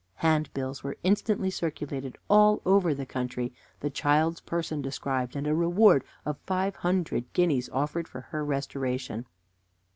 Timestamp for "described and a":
4.81-5.53